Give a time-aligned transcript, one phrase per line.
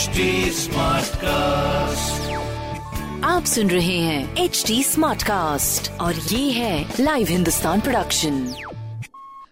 [0.00, 0.66] HD
[1.14, 2.30] cast
[3.24, 8.54] आप सुन रहे हैं एच डी स्मार्ट कास्ट और ये है लाइव हिंदुस्तान प्रोडक्शन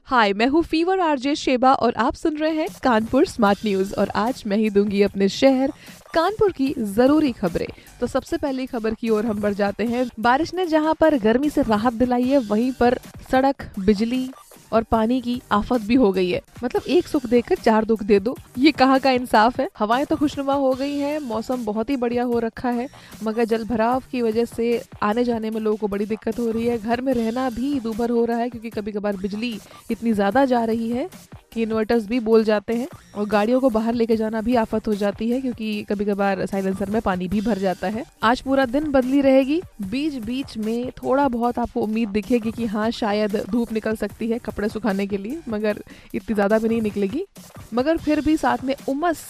[0.04, 4.08] हाय मैं हूँ फीवर आरजे शेबा और आप सुन रहे हैं कानपुर स्मार्ट न्यूज़ और
[4.08, 5.72] आज मैं ही दूँगी अपने शहर
[6.14, 7.66] कानपुर की ज़रूरी खबरें।
[8.00, 11.50] तो सबसे पहली खबर की ओर हम बढ़ जाते हैं। बारिश ने जहाँ पर गर्मी
[11.50, 12.98] से राहत दिलाई है वहीं पर
[13.32, 14.30] सड़क बिजली
[14.72, 18.18] और पानी की आफत भी हो गई है। मतलब एक सुख देकर चार दुख दे
[18.20, 19.68] दो। ये कहाँ का इंसाफ है?
[19.78, 22.88] हवाएँ तो खुशनुमा हो गई हैं, मौसम बहुत ही बढ़िया हो रखा है,
[23.22, 26.66] मगर जल भराव की वजह से आने जाने में लोगों को बड़ी दिक्कत हो रही
[26.66, 29.58] है। घर में रहना भी दूभर हो रहा है, क्योंकि कभी कभार बिजली
[29.90, 31.08] इतनी ज़्यादा जा रही है
[31.52, 34.94] कि इन्वर्टर्स भी बोल जाते हैं और गाड़ियों को बाहर लेके जाना भी आफत हो
[34.94, 38.90] जाती है, क्योंकि कभी कभार साइलेंसर में पानी भी भर जाता है। आज पूरा दिन
[38.90, 43.96] बदली रहेगी। बीच बीच में थोड़ा बहुत आपको उम्मीद दिखेगी कि हाँ शायद धूप निकल
[43.96, 45.82] सकती है। कपड़े सुखाने के लिए, मगर
[46.14, 47.24] इतनी ज़्यादा भी नहीं निकलेगी।
[47.74, 49.24] मगर फिर भी साथ में उमस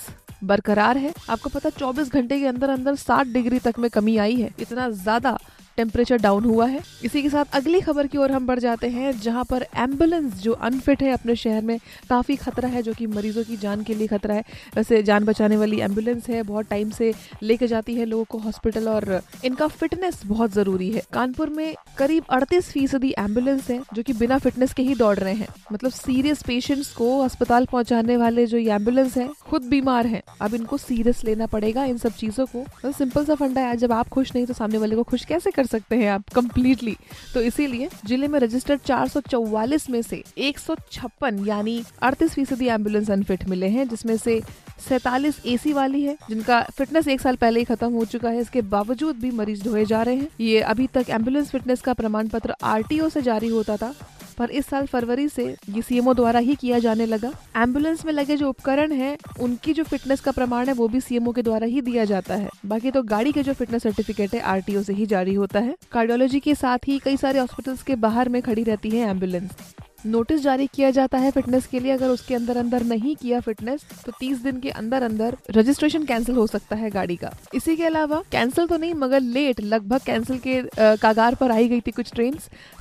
[0.45, 4.37] बरकरार है। आपको पता 24 घंटे के अंदर अंदर 60 डिग्री तक में कमी आई
[4.37, 5.39] है। इतना ज़्यादा
[5.77, 9.21] टेम्परेचर डाउन हुआ है। इसी के साथ अगली खबर की ओर हम बढ़ जाते हैं,
[9.21, 11.79] जहाँ पर एंबुलेंस जो अनफिट है अपने शहर में,
[12.11, 14.45] काफ़ी खतरा है, जो कि मरीजों की जान के लिए खतरा है।
[14.77, 18.89] वैसे जान बचाने वाली एंबुलेंस है, बहुत टाइम से लेके जाती है लोगों को हॉस्पिटल
[18.89, 24.13] और इनका फिटनेस बहुत ज़रूरी है। कानपुर में करीब अड़तीस फ़ीसदी एंबुलेंस है, जो कि
[24.13, 28.59] बिना फिटनेस के ही दौड़ रहे हैं। मतलब सीरियस पेशेंट्स को अस्पताल पहुँचाने वाले जो
[28.59, 32.65] ये एंबुलेंस है, खुद बीमार है। अब इनको सीरियस लेना पड़ेगा इन सब चीज़ों को।
[32.83, 35.51] तो सिंपल सा फंडा है, जब आप खुश नहीं तो सामने वाले को खुश कैसे
[35.51, 36.97] कर सकते हैं आप कंप्लीटली
[37.35, 43.11] तो इसीलिए ज़िले में रजिस्टर्ड 444 में से एक सौ छप्पन, यानी अड़तीस फ़ीसदी एंबुलेंस
[43.11, 44.41] अनफिट मिले हैं, जिसमें से
[44.81, 48.63] सैतालीस एसी वाली है, जिनका फिटनेस एक साल पहले ही खत्म हो चुका है। इसके
[48.69, 52.55] बावजूद भी मरीज़ ढोए जा रहे हैं। ये अभी तक एंबुलेंस फिटनेस का प्रमाण पत्र
[52.65, 53.95] आरटीओ से जारी होता था,
[54.39, 58.37] पर इस साल फरवरी से ये सीएमओ द्वारा ही किया जाने लगा। एंबुलेंस में लगे
[58.37, 61.81] जो उपकरण है, उनकी जो फिटनेस का प्रमाण है, वो भी सीएमओ के द्वारा ही
[61.81, 65.35] दिया जाता है। बाकी तो गाड़ी के जो फिटनेस सर्टिफिकेट है आरटीओ से ही जारी
[65.35, 69.09] होता है। कार्डियोलॉजी के साथ ही कई सारे हॉस्पिटल्स के बाहर में खड़ी रहती है
[69.09, 69.51] एंबुलेंस
[69.99, 73.85] नोटिस जारी किया जाता है फिटनेस के लिए। अगर उसके अंदर अंदर नहीं किया फिटनेस
[74.05, 77.85] तो 30 दिन के अंदर अंदर रजिस्ट्रेशन कैंसिल हो सकता है गाड़ी का। इसी के
[77.87, 80.63] अलावा कैंसिल तो नहीं, मगर लेट, लगभग कैंसिल के
[80.97, 82.39] कागार पर आई गई थी कुछ ट्रेन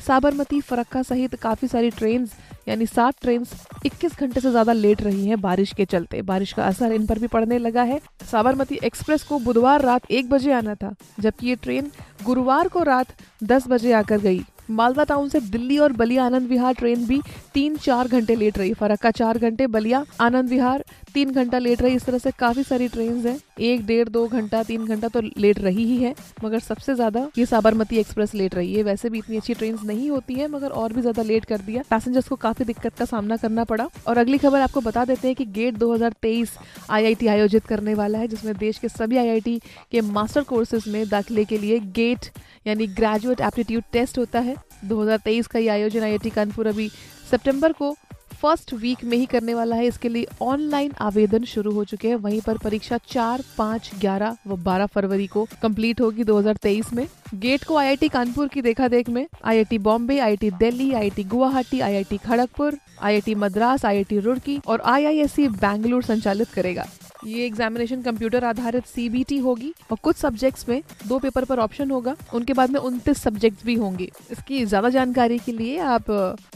[0.08, 2.28] साबरमती, फरक्का सहित काफ़ी सारी ट्रेन
[2.68, 3.46] यानी सात ट्रेन
[3.86, 7.20] 21 घंटे से ज़्यादा लेट रही हैं बारिश के चलते। बारिश का असर इन पर
[7.20, 8.00] भी पड़ने लगा है।
[8.32, 11.92] साबरमती एक्सप्रेस को बुधवार रात एक बजे आना था, जबकि ये ट्रेन
[12.24, 16.74] गुरुवार को रात दस बजे आकर गई। मालदा टाउन से दिल्ली और बलिया आनंद विहार
[16.74, 17.22] ट्रेन भी
[17.54, 20.84] तीन चार घंटे लेट रही। फरक्का चार घंटे, बलिया, आनंद विहार
[21.18, 24.62] तीन घंटा लेट रही, इस तरह से काफ़ी सारी ट्रेन है। एक, डेढ़, दो घंटा,
[24.64, 26.14] तीन घंटा तो लेट रही ही है,
[26.44, 30.10] मगर सबसे ज़्यादा ये साबरमती एक्सप्रेस लेट रही है। वैसे भी इतनी अच्छी ट्रेन नहीं
[30.10, 33.38] होती है, मगर और भी ज़्यादा लेट कर दिया। पैसेंजर्स को काफ़ी दिक्कत का सामना
[33.38, 36.58] करना पड़ा। और अगली खबर आपको बता देते हैं कि गेट 2023
[36.90, 39.60] आईआईटी आयोजित करने वाला है, जिसमें देश के सभी आईआईटी
[39.92, 42.32] के मास्टर कोर्सेज में दाखिले के लिए गेट
[42.68, 44.56] यानी ग्रेजुएट एप्टीट्यूड टेस्ट होता है।
[44.86, 46.90] 2023 का ये आयोजन आईआईटी कानपुर अभी
[47.32, 47.96] सितंबर को
[48.42, 52.16] फ़र्स्ट वीक में ही करने वाला है। इसके लिए ऑनलाइन आवेदन शुरू हो चुके हैं।
[52.16, 57.64] वहीं पर परीक्षा चार, पाँच, ग्यारह व बारह फरवरी को कंप्लीट होगी 2023 में। गेट
[57.64, 62.78] को आईआईटी कानपुर की देखा देख में। IIT Bombay, IIT Delhi, IIT Guwahati, IIT Kharagpur,
[63.02, 66.86] IIT Madras, IIT Roorkee और आईआईएससी बैंगलोर संचालित करेगा।
[67.26, 72.16] ये एग्जामिनेशन कंप्यूटर आधारित सीबीटी होगी और कुछ सब्जेक्ट्स में दो पेपर पर ऑप्शन होगा।
[72.34, 76.12] उनके बाद में उनतीस सब्जेक्ट्स भी होंगे। इसकी ज़्यादा जानकारी के लिए आप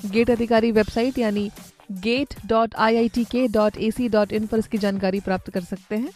[0.06, 1.50] गेट अधिकारी वेबसाइट यानी
[2.00, 5.50] GATE dot I I T K dot A C dot in पर इसकी जानकारी प्राप्त
[5.50, 6.10] कर सकते हैं।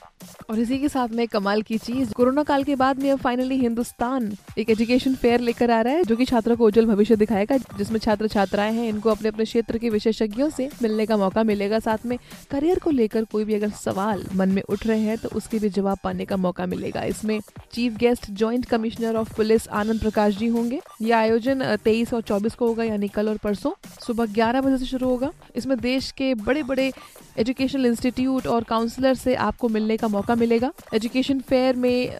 [0.49, 3.55] और इसी के साथ में कमाल की चीज़, कोरोना काल के बाद में अब फाइनली
[3.57, 7.57] हिंदुस्तान एक एजुकेशन फेयर लेकर आ रहा है, जो कि छात्रों को उज्जवल भविष्य दिखाएगा,
[7.77, 11.79] जिसमें छात्र छात्राएँ हैं, इनको अपने अपने क्षेत्र के विशेषज्ञों से मिलने का मौका मिलेगा।
[11.79, 12.17] साथ में
[12.51, 15.69] करियर को लेकर कोई भी अगर सवाल मन में उठ रहे हैं तो उसके भी
[15.69, 17.39] जवाब पाने का मौका मिलेगा। इसमें
[17.73, 22.55] chief guest joint commissioner of police Anand Prakash ji होंगे। यह आयोजन तेईस और चौबीस
[22.55, 23.71] को होगा, यानी कल और परसों।
[24.05, 25.31] सुबह ग्यारह बजे से शुरू होगा।
[25.65, 26.91] इसमें देश के बड़े बड़े
[27.37, 32.19] एजुकेशनल इंस्टीट्यूट और काउंसलर से आपको मिलने का मौका मिलेगा। एजुकेशन फेयर में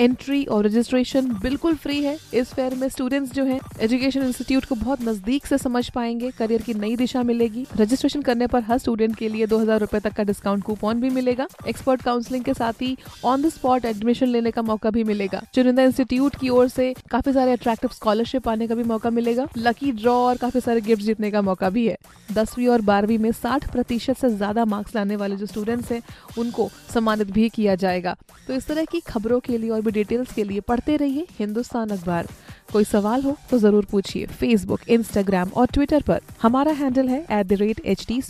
[0.00, 4.74] एंट्री और रजिस्ट्रेशन बिल्कुल फ्री है। इस फेयर में स्टूडेंट्स जो हैं एजुकेशन इंस्टीट्यूट को
[4.74, 9.16] बहुत नज़दीक से समझ पाएँगे करियर की नई दिशा मिलेगी। रजिस्ट्रेशन करने पर हर स्टूडेंट
[9.16, 12.82] के लिए दो हज़ार रूपए तक का डिस्काउंट कूपन भी मिलेगा। एक्सपर्ट काउंसलिंग के साथ
[12.82, 16.92] ही ऑन द स्पॉट एडमिशन लेने का मौका भी मिलेगा। चुनिंदा इंस्टीट्यूट की ओर से
[17.10, 21.02] काफ़ी सारे अट्रैक्टिव स्कॉलरशिप आने का भी मौका मिलेगा। लकी ड्रॉ और काफ़ी सारे गिफ्ट
[21.02, 21.96] जीतने का मौका भी है।
[22.32, 26.02] दसवीं और बारहवीं में साठ प्रतिशत से ज़्यादा मार्क्स लाने वाले जो स्टूडेंट्स हैं,
[26.38, 28.16] उनको सम्मानित भी किया जाएगा।
[28.46, 31.90] तो इस तरह की खबरों के लिए और भी डिटेल्स के लिए पढ़ते रहिए हिंदुस्तान
[31.90, 32.26] अखबार।
[32.72, 37.46] कोई सवाल हो तो ज़रूर पूछिए फेसबुक इंस्टाग्राम और ट्विटर पर। हमारा हैंडल है at
[37.46, 38.20] the rate H T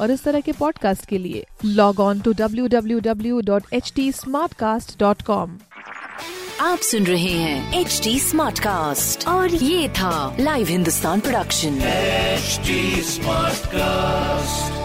[0.00, 3.92] और इस तरह के पॉडकास्ट के लिए log on to W W W dot H
[3.96, 4.10] T
[5.00, 5.58] dot com
[6.60, 11.80] आप सुन रहे हैं एच टी स्मार्ट कास्ट और ये था live Hindustan production
[12.42, 12.74] HD
[13.08, 14.81] Smartcast.